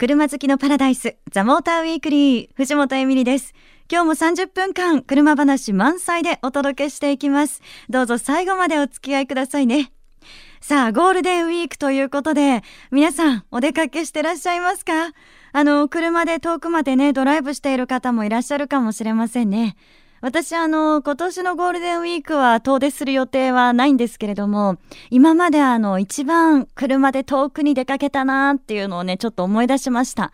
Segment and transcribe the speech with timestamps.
[0.00, 3.52] 車好きのパラダイス、ザ・モーターウィークリー、藤本エミリです。
[3.92, 7.60] 今日も30分間、車話満載でお届けしていきます。
[7.90, 9.92] どうぞ最後までお付き合いくださいね。
[10.62, 15.12] さあ、ゴールデンウィークということで、皆さん、お出かけしてらっしゃいますか？
[15.52, 19.76] あの、車で遠くまでね、ドライブしている方もいらっしゃるかもしれませんね。
[20.22, 24.76] 私あの、今年のゴールデンウィークは遠出する予定はないんですけれども、
[25.08, 30.32] 今まであの、一番車で遠くに出かけたなっていうのをね、ちょっと思い出しました。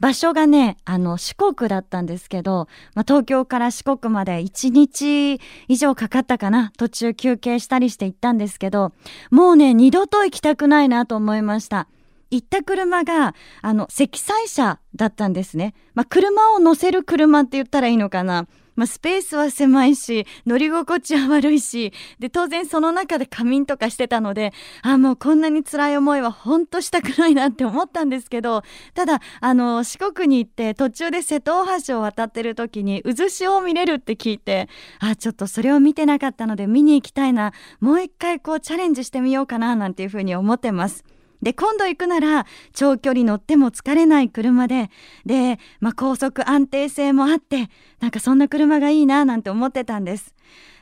[0.00, 2.66] 場所がね、あの、四国だったんですけど、
[2.96, 6.72] まあ、東京から四国まで1日以上かかったかな。
[6.76, 8.92] 途中休憩したりして行ったんですけど、
[9.30, 11.86] もうね、二度と行きたくないなと思いました。
[12.32, 15.74] 行った車が、あの、積載車だったんですね。
[15.94, 18.48] まあ、車を乗せる車って言ったらいいのかな。
[18.78, 28.62] まあ、スペースは狭いし、乗り心地は悪いし、で、当然その中で仮眠とかしてたので、あ、もうこんなに辛い思いは本当したくないなって思ったんですけど、
[28.94, 34.68] ただ、あの、四国に行って途中で瀬戸大橋を渡ってる時に渦潮を見れるって聞いて、
[35.00, 41.04] あ、ちょっとそれを見てなかったので見に行きたいな、もう一回こうチャレンジしてみようかな、なんていうふうに思ってます。
[41.42, 44.90] で、今度行くなら、長距離乗っても疲れない車で、
[45.24, 47.68] で、まあ、高速安定性もあって、
[48.00, 50.34] なんかそんな車がいいな、なんて思ってたんです。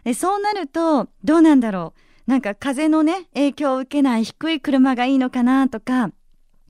[0.05, 1.95] で、そうなると、どうなんだろ
[2.27, 2.31] う。
[2.31, 6.11] なんか風のね、影響を受けない低い車がいいのかな、とか、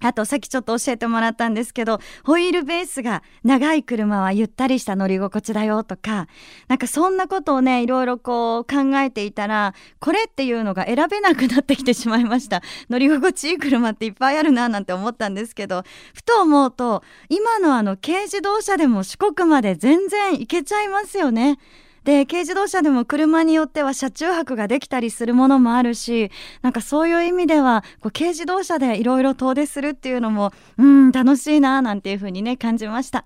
[0.00, 6.28] あとさっきちょっと教えてもらったんですけど、ホイールベースが長い車はゆったりした乗り心地だよとか、
[6.68, 12.62] なんかそんなことをね、いろいろこう考えていたら、これっていうのが選べなくなってきてしまいました。
[12.90, 15.82] 乗り心地いい車っていっぱいあるななんて思ったんですけど、
[16.14, 21.58] ふと思うと、今のあの軽自動車でも四国まで全然行けちゃいますよね。
[22.06, 26.30] で、軽自動車でも車によっては車中泊ができたりするものもあるし、
[26.62, 33.24] なんかそういう意味では、こう軽自動車でいろいろ遠出するっていうのも、うん、楽しいな、なんていうふうにね、感じました。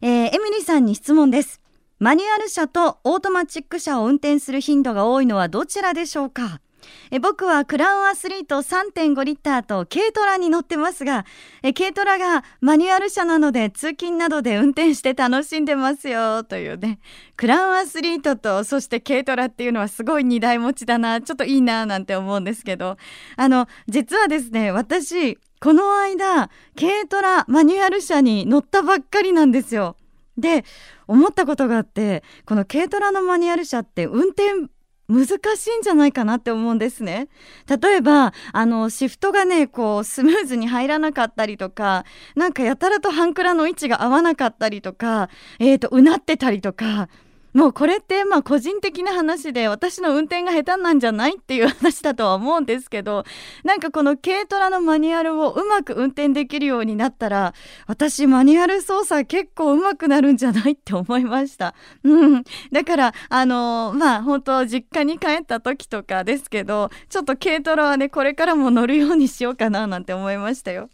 [0.00, 1.60] えー、エミリさんに質問です。
[2.00, 6.60] マニュアル車とオートマチック車を運転する頻度が多いのはどちらでしょうか？
[7.10, 11.24] え僕はクラウンアスリート3.5リッターと軽トラに乗ってますが
[11.62, 16.98] え軽トラがマニュアル車なので通勤などで運転して楽しんでますよというね
[17.36, 22.96] クラウンアスリートとそして軽トラっていうのはすごい荷台持ちだなちょっといいななんて思うんですけど
[23.36, 29.96] あの実はですね私この間軽トラマニュアル車に乗ったばっかりなんですよ。
[30.36, 30.64] で
[31.06, 34.71] 思ったことがあってこの軽トラのマニュアル車って運転
[35.12, 37.28] 難しいんじゃないかなって思うんですね。
[37.68, 45.28] 例えば、あの、シフトがね、こう、スムーズに入らなかったりとか、なんかやたらと半クラの位置が合わなかったりとか、
[45.58, 47.08] えっ、ー、と、うなってたりとか、
[47.52, 53.24] もうこれってまあ個人的な話で私の運転が下手なんじゃないっていう話だとは思うんですけど
[53.64, 57.54] なんかこの軽トラのマニュアルをうまく運転できるようになったら
[57.86, 61.74] 私マニュアル操作結構うまくなるんじゃないって思いました。
[62.04, 70.88] うん、だからあのー、まあ本当実家に帰った時とかですけどちょっと軽トラはねこれからも乗るようにしようかななんて思いましたよ。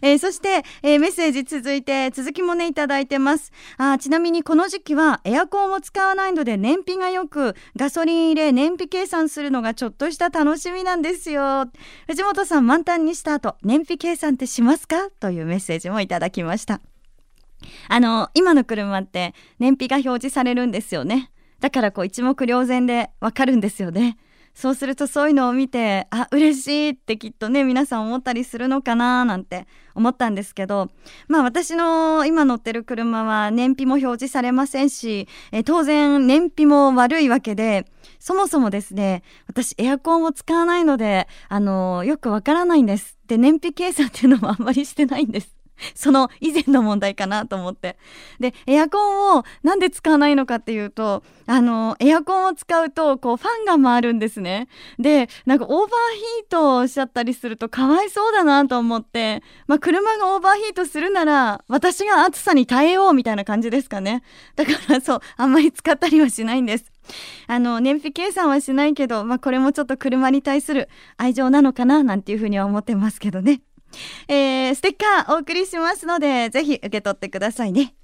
[0.00, 3.52] えー、そして、えー、メッセージ続いて続きもねいただいてます。
[3.78, 11.70] あちなみにこの時期はエアコンを使わないので燃費がよくガソリン入れ燃費計算するのがちょっとした楽しみなんですよ。
[12.06, 15.10] 藤本さん満タンにした後燃費計算ってしますか？
[15.20, 16.80] というメッセージもいただきました。
[17.88, 21.32] あの今の車って燃費が表示されるんですよね。
[21.58, 24.18] だからこう一目瞭然でわかるんですよね。
[24.56, 30.90] そうするとそういうのを見てあ嬉しいってきっとね皆さん思ったりするのかななんて思ったんですけど
[31.28, 37.84] まあ私の今乗ってる車は燃費も表示されませんしえ当然燃費も悪いわけで
[38.18, 43.18] そもそもですね私エアコンを使わないのであのよくわからないんです。
[43.26, 45.55] で燃費計算っていうのもあんまりしてないんです。
[45.94, 47.96] その以前の問題かなと思って。
[48.40, 54.68] でエアコンをなんで使わないのかっていうとあのエアコンを使うとこうファンが回るんですね。
[54.98, 64.22] でなんかオーバーヒートしちゃったりするとかわいそうだなと思ってまあ車がオーバーヒートするなら私が暑さに耐えようみたいな感じですかね。
[64.56, 66.96] だからそうあんまり使ったりはしないんです。
[67.46, 73.62] あの燃費計算はしないけど、まあ、これもちょっと車に対する愛情なのかななんていうふうには思ってますけどね。
[74.28, 77.94] えー、ステッカーお送りしますので、ぜひ受け取ってくださいね。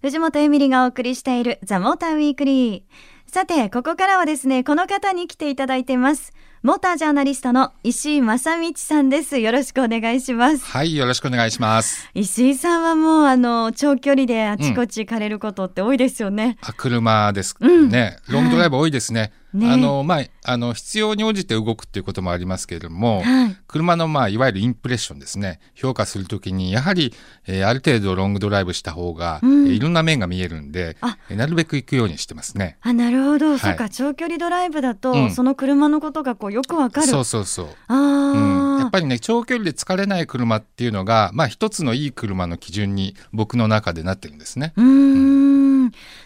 [0.00, 2.82] 藤本エミリがお送りしているザ・モーターウィークリー。
[3.26, 6.32] さて、ここからはですね、この方に来ていただいてます。
[6.62, 9.38] モータージャーナリストの石井正道さんです。
[9.38, 10.64] よろしくお願いします。
[10.64, 12.08] はい、よろしくお願いします。
[12.14, 16.58] 石井さんはもうあの長距離であちこち行かれることって多いですよね。
[16.62, 19.20] うん、あ、車ですね、うん、ロングドライブ多いですね。
[19.20, 25.60] はいね、あのまああの必要に応じて動くっていうこともありますけれども、はい、車のまあいわゆるインプレッションですね。
[25.74, 27.14] 評価するときにやはり、
[27.46, 30.98] えー、ある程度ロングドライブした方が、うん、いろんな面が見えるんで、
[31.30, 32.76] えなるべく行くようにしてますね。
[32.82, 33.88] あなるほど、はい、そうか。
[33.88, 37.06] 長距離ドライブだと、うん、その車のことがこうよくわかる。
[37.06, 37.68] そうそうそう。
[37.86, 44.72] あうん、やっぱりね長距離で疲れない車っていうのがまあ一つのいい車の基準に僕の中でなってるんですね。
[44.76, 45.28] うん。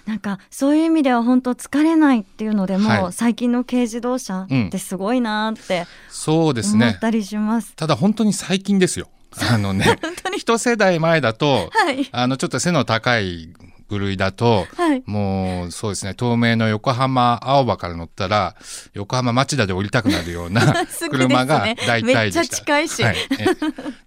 [0.06, 7.74] なんかそういう意味では本当疲れないっていうのでも、はい、最近の軽自動車ってすごいなってそうですね思ったりします。
[7.76, 9.08] ただ本当に最近ですよ。
[9.50, 9.98] あのね、
[10.36, 13.48] 一世代前だと、はい、あのちょっと背の高い
[13.92, 18.56] 部類だと、はい、もうそうですね東名の横浜青葉から乗ったら
[18.94, 22.56] 横浜町田で降りたくなるような 車が大体でした。
[22.56, 23.16] 近いし、はい、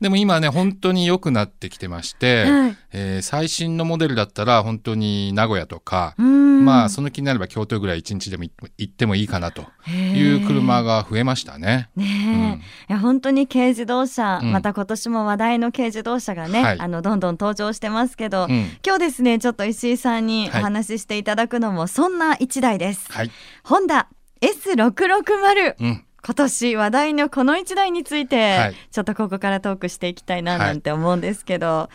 [0.02, 8.46] でも今ね本当に良くなってきてまして、 はい、えー、最新のモデルだったら本当に名古屋とかまあその気になれば京都ぐらい一日でも
[8.78, 11.90] 行ってもいいかなという車が増えましたね。
[11.96, 23.12] ね、うん、いや本当に軽自動車、うん、また今年も話題の軽自動車がね、はい、あのどんどん登場してますけど、うん、今日ですねちょっと石井さんにお話ししていただくのもそんな一台です。
[23.12, 23.32] はい、
[23.64, 24.08] ホンダ
[24.42, 26.06] S660、うん。
[26.26, 31.90] 今年話題のこの一台について、はい、ちょっとここからトークしていきたいななんて思うんですけど、は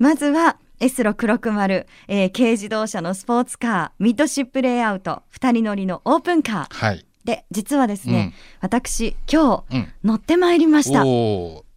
[0.00, 5.22] い、まずは S660、えー、軽自動車のスポーツカーミッドシップレイアウト。
[5.38, 11.04] 2人乗りのオープンカー、はい、で実はですね、うん、私今日、乗ってまいりました。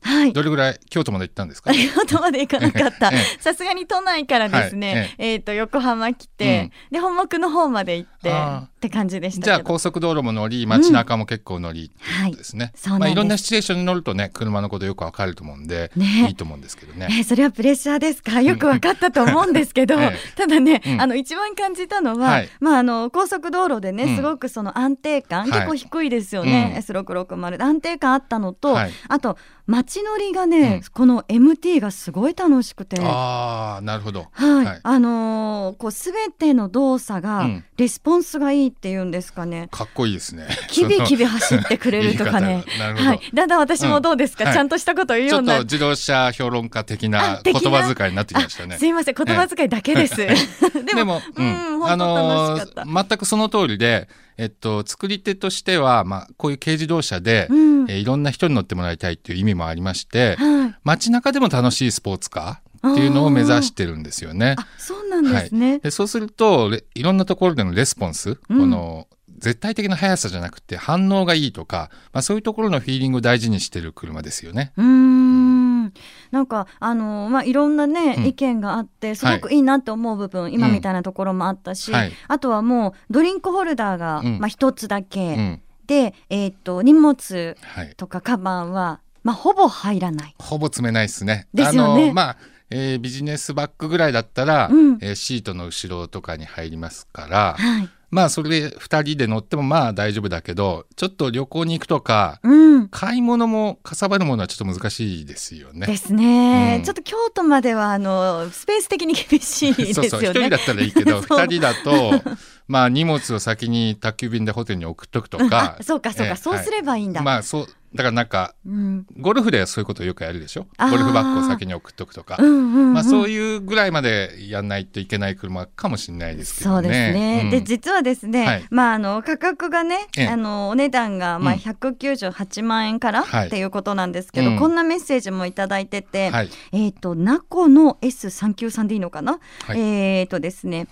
[0.02, 0.34] はい。
[0.34, 1.72] どれぐらい京都まで行ったんですか？
[1.74, 3.12] 京都まで行かなかった。
[3.40, 12.74] さすがに都内からですね、はい、えっ、ー、と横浜来て、うん、で本木の方まで行ってって感じでしたじゃあ高速道路も乗り、街中も結構乗りってことですね。
[12.86, 17.08] うん、はい、まあいろんなシチュエーションに乗るとね、車のことよくわかると思うんで、ね、いいと思うんですけどね。
[17.12, 18.42] えー、それはプレッシャーですか？
[18.42, 26.76] よくわかったと思うんですけど、 えただね、うん、あの一番感じたのは、はい、まああの高速道路でね、すごくその安定感、結構低いですよね。
[26.80, 29.38] S660 安定感あったのと、あと
[29.68, 33.00] 街乗りがね、この MT がすごい楽しくて。
[33.02, 34.28] ああなるほど。
[34.32, 37.48] はい、はい、あのー、こうすべての動作が
[37.78, 40.48] レスポンスがいいっていうんですかね、かっこいいですね。
[40.70, 42.64] キビキビ走ってくれるとかね。
[42.96, 44.48] はい、だんだん私もどうですか、うん。
[44.48, 48.78] はい、ちゃんとしたことを言うようになっ自動車評論家的な言葉遣いになってきましたね。
[48.78, 49.16] すいません。
[49.16, 50.16] 言葉遣いだけです、
[50.86, 62.72] でもでも、うん、うん、あのー、全くその通りでえっと、作り手としては、まあ、こういう軽自動車で、うん、えー、いろんな人に乗ってもらいたいっていう意味もありまして、はい、街中でも楽しいスポーツカー。
[62.82, 64.56] っていうのを目指してるんですよね。
[64.80, 69.08] そうなんですね、はい、でそうするといろんなところでのレスポンス、うん、この
[69.38, 74.72] 絶対的な速さじゃなくて反応がいいとか、まあ、そういうところのフィーリングを大事にしてる車ですよね。
[74.78, 75.94] うん。
[76.32, 81.98] なんかあのまあいろんなね、うん、意見があってすごくいいなって思う部分、はい、今みたいなところもあったし、うん。
[81.98, 87.58] はい、あとはもうドリンクホルダーが、うん、まあ一つだけ、でえっ、と荷物
[87.98, 90.36] とかカバンは、まあほぼ入らない。
[90.40, 91.48] ほぼ詰めないですね。
[91.54, 92.12] ですよね。
[92.14, 92.38] まあ
[92.72, 105.86] えー、ビジネスバッグぐらいだったら、うん、えー、シートの後ろとかに入りますから、はい、まあそれで2人で乗ってもまあ大丈夫だけどちょっと旅行に行くとか、うん、買い物もかさばるものはちょっと難しいですよね。
[105.86, 110.10] ですね、うん、ちょっと京都まではあのスペース的に厳しいですよね。
[110.10, 112.40] そうそう1人だったらいいけど 2人だと
[112.72, 115.78] まあ荷物を先に宅急便でホテルに送っとくとか。
[115.84, 117.22] そうかそうか、そうすればいいんだ。
[117.22, 120.66] まあそうだからなんか、うん、ゴルフではそういうことをよくやるでしょ？
[120.80, 126.88] ゴルフバッグを先に送っとくとか、うんうんうん、まあ、そういうぐらいまでやんないといけない車かもしれないですけどね。
[126.88, 140.88] そうですね、うん、で実はですね、はい、まあ、あの価格がねあのお値段がまあ198万円から、っていうことなんですけど、こんなメッセージも頂いてて、はい、えっ、ー、とナコの S393 でいいのかな、はい、えっ、ー、とですね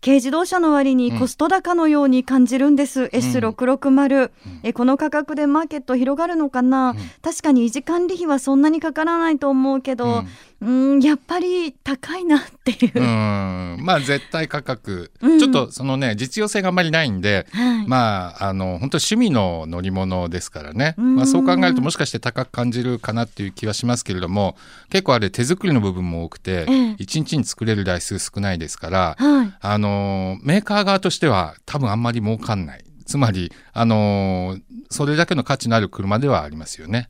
[0.00, 10.22] 軽自動車の割にコスト高のように感じるんです、うん、S660、うん、えこの価格でマーケット広がるのかな、うん、確かに維持管理費はそんなにかからないと思うけど、
[10.60, 13.00] うんやっぱり高いなっていう。
[13.00, 13.78] うん。
[13.80, 24.56] まあ絶対価格、ちょっとそのね実用性があんまりないんで、はい、まああの本当趣味の乗り物ですからね、まあ、そう考えるともしかして高く感じるかなっていう気はしますけれども
[24.90, 32.84] 結構あれ手作りの部分も多くて、ええ、1日に作れる台数少ないですから、はい、あのメーカー側としては多分あんまり儲かんない。
[33.06, 34.58] つまりあの
[34.90, 37.08] それだけの価値のある車ではありますよね。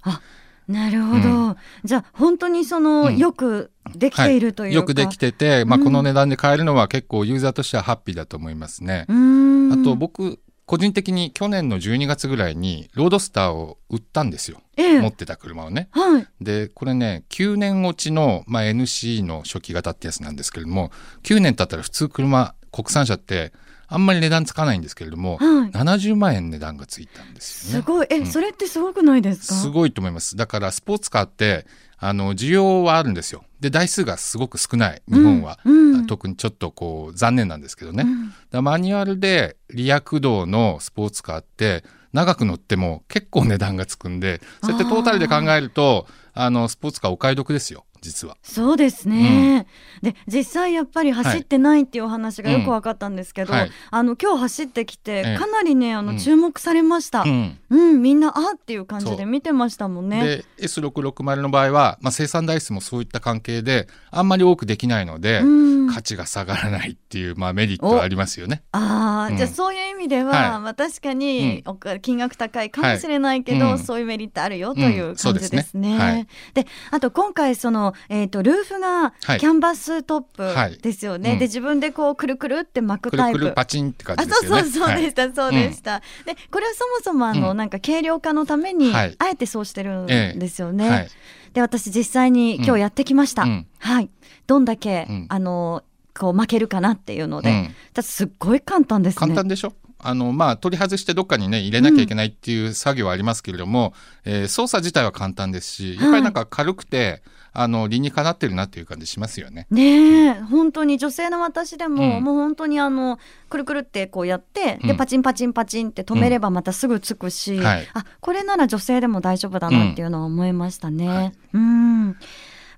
[0.69, 9.07] なるほど、うん、じゃあ本当にその、うん、よくできているという、はい、よくできてて、まあ、この値段で買えるのは結構ユーザーとしてはハッピーだと思いますね。
[9.09, 15.89] あと僕個人的に去年の12月ぐらいにロードスターを売ったんですよ、ええ、持ってた車をね。
[15.93, 20.91] はい、でこれね9年落ちの、まあ、NC の初期型ってやつなんですけれども
[21.23, 23.55] 9年経ったら普通車国産車って
[23.89, 27.83] あんまり値段つかないんですけれども、はい、70万円値段がついたんですよね。
[27.85, 28.07] すごい。
[28.11, 29.55] え、うん、それってすごくないですか？
[29.55, 30.37] すごいと思います。
[30.37, 31.67] だからスポーツカーって
[31.99, 33.45] あの需要はあるんですよ。
[33.61, 38.05] で台数がすごく少ない日本は、うんうん、特にちょっとこう残念なんですけどね、
[38.53, 48.37] うん、マニュアルでリア駆動のスポーツカーって長く乗っても結構値段がつくんでそうやってトータルで考えるとあのスポーツカーお買い得ですよ実は。
[48.43, 49.67] そうですね、
[50.03, 60.45] うん、で実際やっぱり走ってないっていうお話がよく分かったんですけど、はい、あの今日走ってきてかなりねあの注目されました、うん、うん、みんなあっていう感じで見てましたもんね。
[60.59, 68.63] で S660 の場合は、まあ、生産台数もそういった関係であんまり多くできないので、うん、価値が下がらないっていう、まあ、メリットはありますよね。
[68.73, 71.65] あ、じゃあそういう意味では、はい、まあ、確かに、
[72.03, 76.29] 金額高いかもしれないけど、はい、そういうメリットあるよという感じですね。
[76.55, 81.37] で、あと今回その、えーと、ルーフがキャンバストップですよね。
[81.37, 83.39] で自分でこうくるくるって巻くタイプ。
[83.39, 84.59] くるくるパチンって感じですよね。
[84.59, 86.01] あそうそうそうでした、そうでした。
[86.25, 91.09] でこれはそもそもあの、なんか軽量化のために、あえてそうしてるんですよね。
[91.53, 93.47] で私実際に今日やってきました。
[93.79, 94.11] はい。
[94.47, 95.83] どんだけ、あの
[96.19, 99.21] こう負けるかなっていうので、うん、すっごい簡単ですね。
[99.21, 99.73] 簡単でしょ？
[100.01, 107.21] あのまあ、取り外してどっかにね入れなきゃいけないっていう作業はありますけれども、うん、えー、操作自体は簡単ですしやっぱりなんか軽くて、はい、
[107.65, 109.67] あの理にかなってるなっていう感じしますよね。
[109.73, 121.09] ねえ、本当に女性の私でも、うん、もう本当にあのくるくるってこうやって、でパチンパチンパチンって止めればまたすぐつくし、はい、あこれなら女性でも大丈夫だなっていうのは思いましたね。
[121.09, 122.17] はい、うん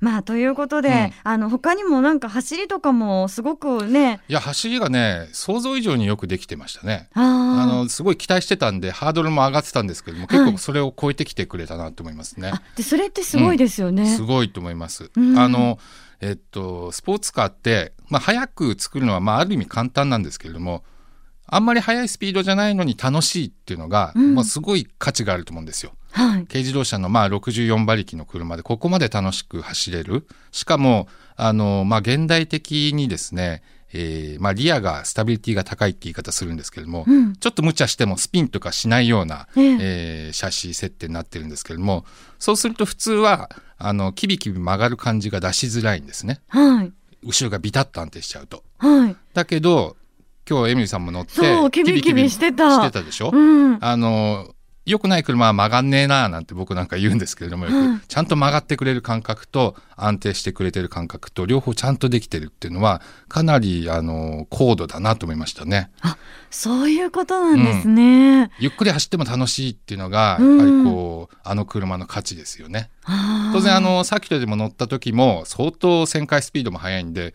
[0.00, 4.20] まあということで、うん、あの他にもなんか走りとかもすごくね。
[4.28, 7.08] いや走りがね想像以上によくできてましたね。
[7.14, 12.52] あのすごい期待してたんでハードルも上がってたんですけども、結構それを超えてきてくれたなと思いますね。
[12.76, 15.10] でそれってすごいですよね、うん、すごいと思います。
[15.14, 15.78] うん、あの
[16.20, 20.82] えっとスポーツカーって、まあ、早く作るのは、まあ、ある意味簡単なんですけれども
[21.46, 25.92] あんまり速いスピードじゃないのに楽しいっていうのが、うん、まあ、すごい価値があると思うんですよ。
[26.12, 30.26] はい、軽自動車のまあ64馬力の車でここまで楽しく走れる。
[30.52, 33.62] しかもあの、まあ、現代的にですね
[33.92, 40.28] えーまあ、リアがスタビリティが高いって言い方するんですけれども、うん、ちょっと無茶してもスピンとかしないような、ええ。
[40.30, 42.04] ー、シャシー設定になってるんですけれども
[42.38, 46.92] そうすると普通はあのキビキビ曲がる感じが出しづらいんですね、はい、
[47.24, 48.62] 後ろがビタッと安定しちゃうと。
[48.78, 49.96] はい、だけど
[50.48, 51.32] 今日エミリーさんも乗って
[51.72, 52.70] キビキビしてた。
[52.76, 54.54] してたでしょ、うん、あの
[54.90, 65.90] 良くない車は曲がんねえななんて僕なんか言うんですけれども、うん、ちゃんと曲がってくれる感覚と安定してくれてる感覚と両方ちゃんとできてるっていうのはかなりあの高度だなと思いましたね。
[66.00, 66.16] あ
[66.50, 72.90] そういうことなんですね、うん、ゆっくり走っても楽しいっていうのがやっぱりこう、あの車の価値ですよね。
[73.52, 77.32] 当然あのサーキットでも乗った時も相当旋回スピードも速いんで、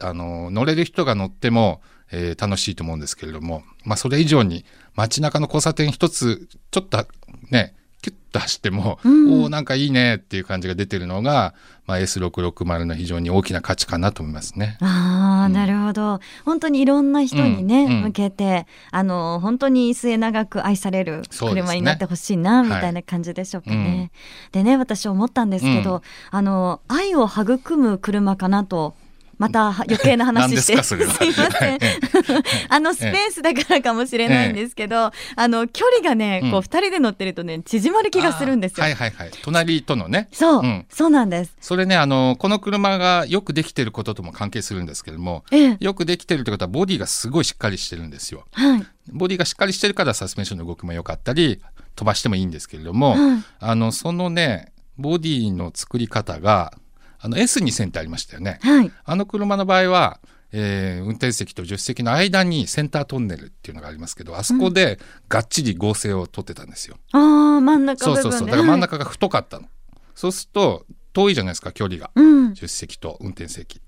[0.00, 1.80] あの乗れる人が乗っても
[2.12, 4.64] えー、楽しいと思うんですけれども、まあ、それ以上に
[4.94, 7.06] 街中の交差点一つちょっと
[7.50, 11.54] ねキュッと走っても、うん、おなんかいいねっていう感じが出てるのが、
[11.86, 14.76] まあ、S660 の非常に大きな価値かなと思いますね。
[14.80, 16.18] ああ、うん、なるほど。
[16.44, 23.76] 本当にいろんな人にね、うん、向けてあの本当に末永く愛される車になってほしいな、ね、みたいな感じでしょうかね。
[23.76, 24.10] はい、
[24.50, 26.02] でね私思ったんですけど、
[26.32, 28.96] あの愛を育む車かなと
[29.42, 31.78] また余計な話してすいません
[32.70, 38.84] あのスペースだからかもしれないんですけど、あの距離がねこう二人で乗ってるとね縮まる気がするんですよ。
[38.84, 39.30] はいはいはい。
[39.42, 40.28] 隣とのね。
[40.30, 41.56] そう、うん、そうなんです。
[41.60, 48.44] それねあのこの車がよくできてることとも関係するんですけども、ええ、よくできてるってことはボディがすごいしっかりしてるんですよ。
[48.52, 48.86] はい。
[49.10, 51.60] ボディがしっかりしてるからサスペンションの動きも良かったり
[51.96, 56.74] 飛ばしてもいいんですけれども、はい、あのそのねボディの作り方が
[57.22, 58.58] あの S2000 ってありましたよね。
[58.62, 60.20] はい、あの車の場合は
[60.52, 64.98] えー、運転席と助手席の間にセンタートンネルっていうのがありますけどあそこで
[65.28, 66.96] がっちり合成を取ってたんですよ。
[67.14, 69.62] うん、あ真ん中そうそうそうだから真ん中が太かったの。
[69.62, 69.70] はい、
[70.14, 73.80] そうすると遠いじゃないですか距離が、うん、助手席と運転席。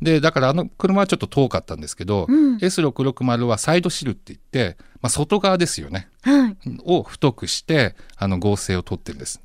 [0.00, 9.40] でだからあの車はちょっと遠かったんですけど、うん、S660 はサイドシルって言って、まあ、外側ですよね、はい、を太くしてあの合成を取ってるんです。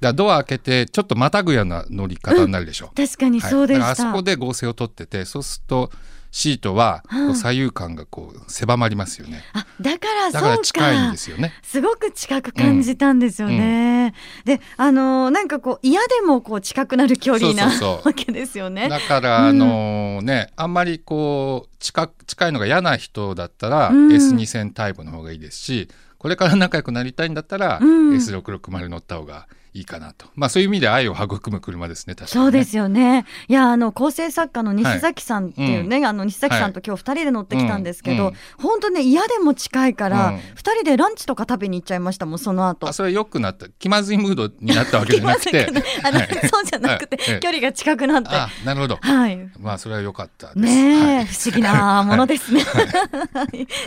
[0.00, 5.90] だドア開けてちょっとまたぐような乗り方になるでしょう、うん、確かにそうでした、はい、あそこで合成を取っててそうすると
[6.30, 7.02] シートは
[7.34, 9.42] 左右感がこう狭まりますよね。
[9.54, 11.54] あだからだから近いんですよね。
[11.62, 14.14] すごく近く感じたんですよね。
[14.46, 17.72] うんうん、であのなんかこう嫌でもこう近くなる距離な
[18.04, 18.88] わけですよね。
[18.88, 25.88] だからあのね、あんまりこう近近いのが嫌な人だったら、S2 線タイプの方がいいですし。
[26.18, 30.26] これから仲良くなりたいんだったら、うん、S660 乗った方がいいかなと。
[30.34, 32.14] まあそういう意味で愛を育む車ですね。
[32.14, 33.26] 確かに、ね、そうですよね。
[33.48, 42.88] いやあの構成作家の西崎さんっていうね、はい、あの西崎さんと今日二人で乗ってきたんですけど、はい、本当ね嫌でも近いから二、人でランチとか食べに行っちゃいましたもんその後。
[42.88, 45.66] あそれ良くなった気まずいムードになったわけじゃなくて、
[46.04, 48.30] あの、はい、そうじゃなくて、 距離が近くなって。
[48.30, 48.98] あなるほど。
[49.00, 49.38] はい。
[49.58, 52.64] まあそれは良かったね、不思議なものですね。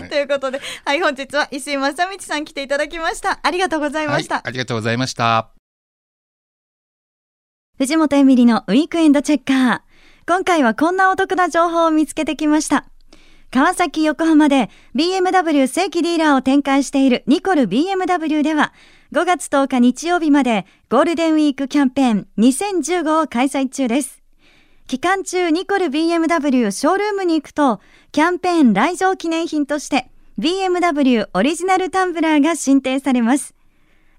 [0.09, 3.39] ということで、はい本日は石井正道さん来ていただきました。
[3.41, 4.41] ありがとうございました。
[4.43, 5.60] ありがとうございました。
[7.81, 9.81] 藤本エミリのウィークエンドチェッカー。
[10.27, 12.85] 今回はこんなお得な情報を見つけてきました。
[13.49, 18.71] 川崎、横浜で BMW 正規ディーラーを展開しているニコル BMW では、
[19.13, 24.21] 5月10日日曜日までゴールデンウィークキャンペーン2015を開催中です。
[24.85, 27.79] 期間中ニコル BMW ショールームに行くと、
[28.11, 33.55] キャンペーン来場記念品として BMW オリジナルタンブラーが進呈されます。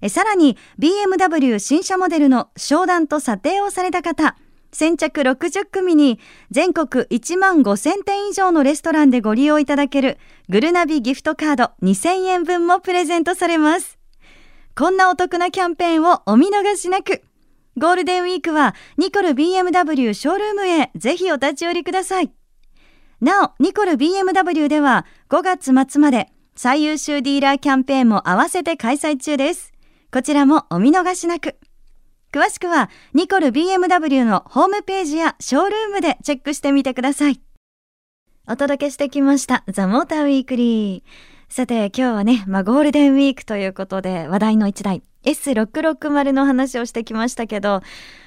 [0.09, 4.35] さらに BMW 新車モデルの商談と査定をされた方、
[4.71, 6.19] 先着60組に
[6.49, 10.17] 全国1万5000店以上のレストランでご利用いただける
[10.49, 13.99] グルナビギフトカード2000円分もプレゼントされます。
[14.75, 17.21] こんなお得なキャンペーンをお見逃しなく。
[17.77, 22.31] ゴールデンウィークはニコル BMW ショールームへぜひお立ち寄りください。
[23.21, 29.72] なお、ニコル BMW では5月末まで最優秀ディーラーキャンペーンも合わせて開催中です。
[30.13, 31.55] こちらもお見逃しなく。
[32.31, 37.41] 詳しくは、ニコル BMW のホームページやショールームでチェックしてみてください。
[38.47, 41.03] お届けしてきました、ザ・モーターウィークリー。
[41.51, 47.81] さて、今日はね、まあ、ゴールデンウィークということで、話題の一台、S660 の話をしてきましたけど、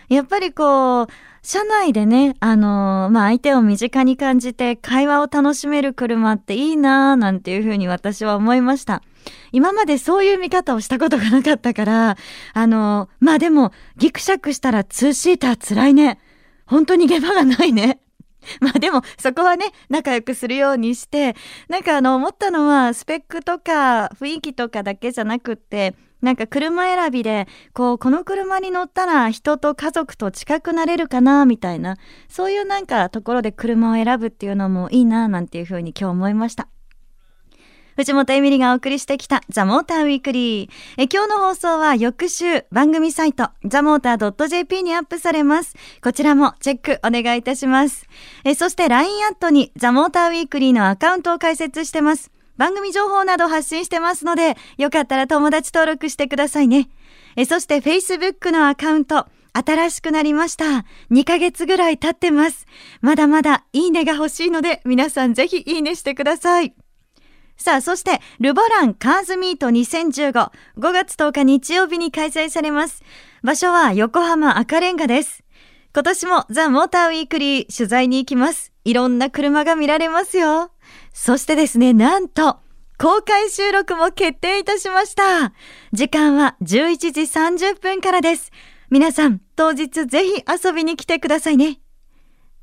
[0.09, 1.07] やっぱりこう、
[1.43, 9.05] 車内でね、あのー、まあ、相手を身近に感じて会話を楽しめる車っていいなぁ、なんていうふうに私は思いました。
[9.53, 12.17] 今までそういう見方をしたことがなかったから、
[12.53, 16.19] あの、まあでも、ギクシャクしたらツーシーター辛いね。
[16.67, 18.01] 本当に現場がないね。
[18.61, 21.35] まあでもそこはね仲良くするようにして
[21.69, 31.97] なんかあの思ったのはスペックとか雰囲気とかだけじゃなくってなんか車選びでこうこの車に乗ったら人と家族と近くなれるかなみたいな
[32.29, 36.69] そういうなんかところで車を選ぶっていうのもいいななんていうふうに今日思いました。
[37.97, 40.71] 藤本エミリがお送りしてきたザ・モーターウィークリー。
[40.99, 45.75] え今日の放送は翌週番組サイトザ・モーター .jp にアップされます。
[46.03, 48.07] こちらもチェックお願いいたします。
[48.45, 52.31] えそして LINE アットにザ・モーターウィークリーのアカウントを開設してます。
[52.59, 56.91] 番組情報など発信してますので、よかったら友達登録してくださいね。
[57.35, 60.85] えそして Facebook のアカウント、新しくなりました。
[61.11, 62.67] 2ヶ月ぐらい経ってます。
[63.01, 66.75] まだまだいいねが欲しいので、皆さんぜひいいねしてください。
[67.57, 70.33] さあ、そして、ルボランカーズミート2015、
[70.79, 73.03] 5月10日日曜日に開催されます。
[73.43, 75.43] 場所は横浜赤レンガです。
[75.95, 78.73] 今年もザ・モーターウィークリー取材に行きます。
[78.85, 80.71] いろんな車が見られますよ。
[81.15, 82.59] そしてですね、なんと、
[82.99, 85.53] 公開収録も決定いたしました。
[85.93, 88.53] 時間は11時30分からです。
[88.91, 91.81] 皆さん、当日ぜひ遊びに来てくださいね。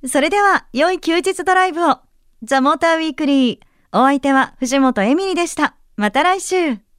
[0.07, 1.97] それでは、良い休日ドライブを。
[2.43, 3.72] ザ・モーターウィークリー。
[3.95, 5.75] お相手は藤本エミリでした。
[5.97, 6.92] また来週。